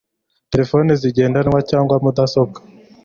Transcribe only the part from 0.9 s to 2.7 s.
zigendanwa cyangwa mudasobwa